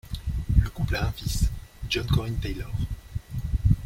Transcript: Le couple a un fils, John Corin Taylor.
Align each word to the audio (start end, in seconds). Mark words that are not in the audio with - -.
Le 0.59 0.67
couple 0.71 0.95
a 0.95 1.05
un 1.05 1.11
fils, 1.11 1.43
John 1.87 2.07
Corin 2.07 2.33
Taylor. 2.41 2.71